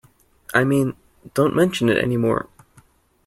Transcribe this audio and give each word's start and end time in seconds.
I 0.51 0.63
mean, 0.63 0.95
don't 1.35 1.55
mention 1.55 1.87
it 1.87 2.03
any 2.03 2.17
more. 2.17 2.49